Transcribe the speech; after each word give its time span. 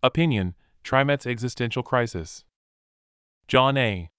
Opinion 0.00 0.54
TriMet's 0.84 1.26
existential 1.26 1.82
crisis. 1.82 2.44
John 3.48 3.76
A. 3.76 4.10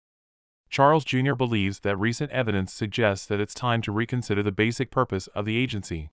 Charles 0.70 1.06
Jr. 1.06 1.36
believes 1.36 1.80
that 1.80 1.96
recent 1.96 2.32
evidence 2.32 2.74
suggests 2.74 3.26
that 3.28 3.40
it's 3.40 3.54
time 3.54 3.82
to 3.84 3.92
reconsider 3.94 4.44
the 4.44 4.52
basic 4.52 4.92
purpose 4.92 5.28
of 5.28 5.46
the 5.46 5.56
agency. 5.56 6.12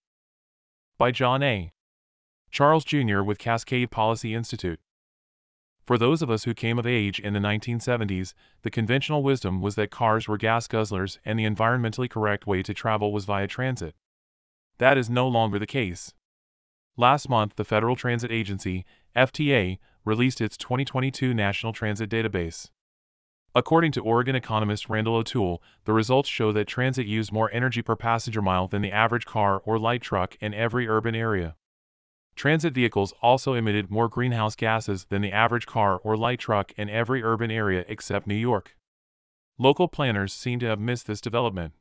By 0.99 1.11
John 1.11 1.43
A. 1.43 1.73
Charles 2.53 2.85
Jr. 2.85 3.23
with 3.23 3.39
Cascade 3.39 3.91
Policy 3.91 4.35
Institute. 4.35 4.79
For 5.85 5.99
those 5.99 6.23
of 6.23 6.31
us 6.31 6.45
who 6.45 6.55
came 6.55 6.79
of 6.79 6.87
age 6.87 7.19
in 7.19 7.33
the 7.33 7.41
1970s, 7.41 8.35
the 8.63 8.71
conventional 8.71 9.25
wisdom 9.25 9.61
was 9.61 9.75
that 9.75 9.91
cars 9.91 10.29
were 10.29 10.39
gas 10.39 10.69
guzzlers 10.69 11.19
and 11.25 11.39
the 11.39 11.45
environmentally 11.45 12.09
correct 12.09 12.47
way 12.47 12.63
to 12.63 12.73
travel 12.73 13.13
was 13.13 13.25
via 13.25 13.49
transit. 13.49 13.97
That 14.79 14.97
is 14.97 15.11
no 15.11 15.27
longer 15.27 15.59
the 15.59 15.67
case. 15.67 16.15
Last 16.99 17.29
month, 17.29 17.57
the 17.57 17.65
Federal 17.65 17.95
Transit 17.95 18.33
Agency, 18.33 18.87
FTA, 19.15 19.79
released 20.07 20.41
its 20.41 20.57
2022 20.57 21.35
National 21.35 21.75
Transit 21.75 22.09
Database. 22.09 22.71
According 23.55 23.93
to 23.93 24.01
Oregon 24.01 24.35
economist 24.35 24.89
Randal 24.89 25.17
O'Toole, 25.17 25.63
the 25.85 25.93
results 25.93 26.29
show 26.29 26.53
that 26.53 26.67
transit 26.67 27.07
used 27.07 27.33
more 27.33 27.51
energy 27.53 27.83
per 27.83 27.97
passenger 27.97 28.41
mile 28.41 28.67
than 28.67 28.81
the 28.81 28.93
average 28.93 29.27
car 29.27 29.61
or 29.67 29.79
light 29.79 30.01
truck 30.01 30.37
in 30.41 30.55
every 30.55 30.89
urban 30.89 31.15
area. 31.15 31.57
Transit 32.35 32.73
vehicles 32.73 33.13
also 33.21 33.53
emitted 33.53 33.91
more 33.91 34.09
greenhouse 34.09 34.57
gases 34.57 35.07
than 35.11 35.21
the 35.21 35.33
average 35.33 35.67
car 35.67 35.99
or 36.03 36.17
light 36.17 36.39
truck 36.39 36.73
in 36.79 36.89
every 36.89 37.23
urban 37.23 37.51
area 37.51 37.85
except 37.89 38.27
New 38.27 38.35
York. 38.35 38.75
Local 39.59 39.89
planners 39.89 40.33
seem 40.33 40.59
to 40.61 40.67
have 40.67 40.81
missed 40.81 41.07
this 41.07 41.21
development. 41.21 41.73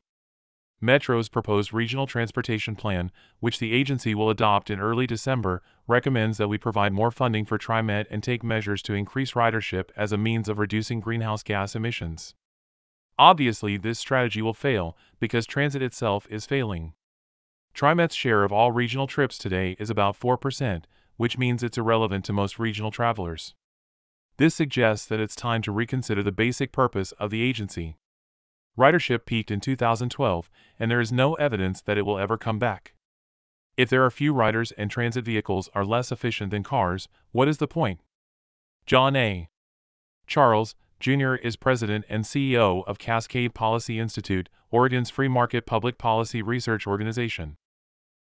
Metro's 0.80 1.30
proposed 1.30 1.72
regional 1.72 2.06
transportation 2.06 2.76
plan, 2.76 3.10
which 3.40 3.58
the 3.58 3.72
agency 3.72 4.14
will 4.14 4.28
adopt 4.28 4.70
in 4.70 4.78
early 4.78 5.06
December, 5.06 5.62
recommends 5.86 6.36
that 6.36 6.48
we 6.48 6.58
provide 6.58 6.92
more 6.92 7.10
funding 7.10 7.46
for 7.46 7.58
TriMet 7.58 8.06
and 8.10 8.22
take 8.22 8.44
measures 8.44 8.82
to 8.82 8.92
increase 8.92 9.32
ridership 9.32 9.88
as 9.96 10.12
a 10.12 10.18
means 10.18 10.48
of 10.48 10.58
reducing 10.58 11.00
greenhouse 11.00 11.42
gas 11.42 11.74
emissions. 11.74 12.34
Obviously, 13.18 13.78
this 13.78 13.98
strategy 13.98 14.42
will 14.42 14.52
fail 14.52 14.96
because 15.18 15.46
transit 15.46 15.82
itself 15.82 16.26
is 16.28 16.44
failing. 16.44 16.92
TriMet's 17.74 18.14
share 18.14 18.44
of 18.44 18.52
all 18.52 18.72
regional 18.72 19.06
trips 19.06 19.38
today 19.38 19.76
is 19.78 19.88
about 19.88 20.18
4%, 20.18 20.84
which 21.16 21.38
means 21.38 21.62
it's 21.62 21.78
irrelevant 21.78 22.26
to 22.26 22.32
most 22.34 22.58
regional 22.58 22.90
travelers. 22.90 23.54
This 24.36 24.54
suggests 24.54 25.06
that 25.06 25.20
it's 25.20 25.34
time 25.34 25.62
to 25.62 25.72
reconsider 25.72 26.22
the 26.22 26.32
basic 26.32 26.70
purpose 26.70 27.12
of 27.12 27.30
the 27.30 27.40
agency. 27.42 27.96
Ridership 28.78 29.24
peaked 29.24 29.50
in 29.50 29.60
2012, 29.60 30.50
and 30.78 30.90
there 30.90 31.00
is 31.00 31.12
no 31.12 31.34
evidence 31.34 31.80
that 31.82 31.96
it 31.96 32.02
will 32.02 32.18
ever 32.18 32.36
come 32.36 32.58
back. 32.58 32.94
If 33.76 33.90
there 33.90 34.04
are 34.04 34.10
few 34.10 34.32
riders 34.32 34.72
and 34.72 34.90
transit 34.90 35.24
vehicles 35.24 35.68
are 35.74 35.84
less 35.84 36.10
efficient 36.10 36.50
than 36.50 36.62
cars, 36.62 37.08
what 37.32 37.48
is 37.48 37.58
the 37.58 37.68
point? 37.68 38.00
John 38.86 39.16
A. 39.16 39.48
Charles, 40.26 40.74
Jr. 40.98 41.34
is 41.34 41.56
president 41.56 42.04
and 42.08 42.24
CEO 42.24 42.84
of 42.86 42.98
Cascade 42.98 43.54
Policy 43.54 43.98
Institute, 43.98 44.48
Oregon's 44.70 45.10
free 45.10 45.28
market 45.28 45.66
public 45.66 45.98
policy 45.98 46.42
research 46.42 46.86
organization. 46.86 47.56